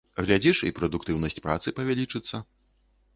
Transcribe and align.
Глядзіш, 0.27 0.61
і 0.69 0.73
прадуктыўнасць 0.77 1.37
працы 1.47 1.73
павялічыцца. 1.81 2.41